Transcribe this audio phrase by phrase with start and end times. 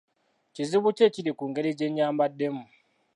[0.53, 2.65] Kizibu ki ekiri ku ngeri gye nyambaddemu?